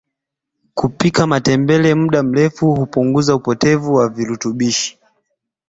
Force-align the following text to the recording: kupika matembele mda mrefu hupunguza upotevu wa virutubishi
kupika 0.73 1.27
matembele 1.27 1.95
mda 1.95 2.23
mrefu 2.23 2.75
hupunguza 2.75 3.35
upotevu 3.35 3.93
wa 3.95 4.09
virutubishi 4.09 4.99